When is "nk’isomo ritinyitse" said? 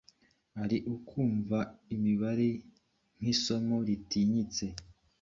3.19-4.65